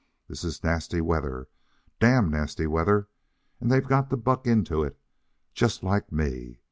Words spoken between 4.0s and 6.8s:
to buck into it just like me.